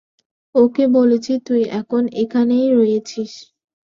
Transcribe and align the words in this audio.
ওকে 0.55 0.83
বলেছি 0.95 1.33
তুই 1.47 1.61
এখন 1.79 2.03
এখানেই 2.21 2.67
রয়েছিস। 2.71 3.31